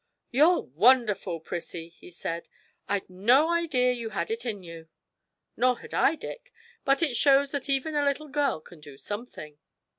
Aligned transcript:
'You're 0.31 0.61
wonderful, 0.61 1.39
Prissie!' 1.39 1.89
he 1.89 2.09
said; 2.09 2.49
'I'd 2.89 3.07
no 3.07 3.49
idea 3.49 3.91
you 3.91 4.09
had 4.09 4.31
it 4.31 4.47
in 4.47 4.63
you!' 4.63 4.89
'Nor 5.55 5.77
had 5.77 5.93
I, 5.93 6.15
Dick; 6.15 6.51
but 6.83 7.03
it 7.03 7.15
shows 7.15 7.51
that 7.51 7.69
even 7.69 7.93
a 7.93 8.03
little 8.03 8.27
girl 8.27 8.61
can 8.61 8.79
do 8.81 8.97
something.' 8.97 9.59